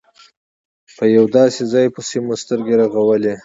[0.95, 3.33] په یو داسې ځای پسې مو سترګې رغولې.